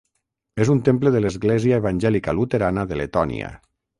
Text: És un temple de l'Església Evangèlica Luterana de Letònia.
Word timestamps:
És 0.63 0.71
un 0.75 0.79
temple 0.87 1.11
de 1.15 1.21
l'Església 1.25 1.79
Evangèlica 1.83 2.35
Luterana 2.39 2.89
de 2.93 3.01
Letònia. 3.03 3.55